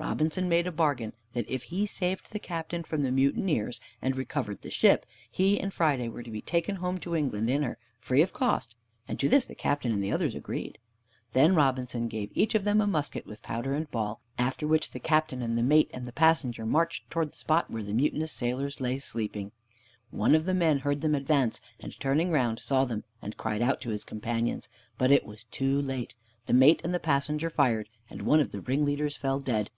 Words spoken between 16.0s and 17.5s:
the passenger marched towards the